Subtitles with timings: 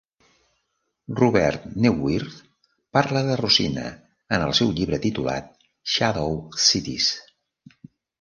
[1.17, 2.37] Robert Neuwirth
[2.97, 3.83] parla de Rocinha
[4.37, 5.53] en el seu llibre titulat
[5.97, 6.35] "Shadow
[6.69, 7.11] Cities".